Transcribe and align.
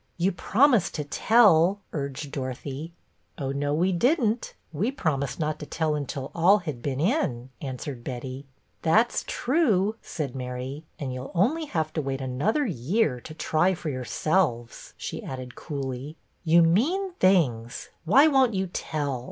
"You 0.17 0.31
promised 0.31 0.95
to 0.95 1.03
tell," 1.03 1.79
urged 1.93 2.31
Dorothy." 2.31 2.91
Oh, 3.37 3.51
no, 3.51 3.71
we 3.71 3.91
did 3.91 4.19
n't. 4.19 4.55
We 4.73 4.91
promised 4.91 5.39
not 5.39 5.59
to 5.59 5.67
tell 5.67 5.93
until 5.93 6.31
all 6.33 6.57
had 6.57 6.81
been 6.81 6.99
in," 6.99 7.51
answered 7.61 8.03
Betty." 8.03 8.47
That 8.81 9.11
's 9.11 9.23
true," 9.27 9.97
said 10.01 10.33
Mary;" 10.35 10.85
and 10.99 11.13
you 11.13 11.21
'll 11.25 11.31
only 11.35 11.65
have 11.65 11.93
to 11.93 12.01
wait 12.01 12.19
another 12.19 12.65
year 12.65 13.21
to 13.21 13.33
try 13.35 13.75
for 13.75 13.89
yourselves," 13.89 14.95
she 14.97 15.21
added 15.21 15.53
coolly. 15.53 16.17
HALLOWE'EN 16.45 16.45
125 16.45 16.53
"You 16.55 16.61
mean 16.63 17.13
things! 17.19 17.89
Why 18.05 18.25
won't 18.25 18.55
you 18.55 18.65
tell 18.65 19.19